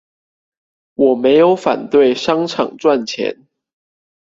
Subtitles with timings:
[0.95, 3.45] 我沒有反對商場賺錢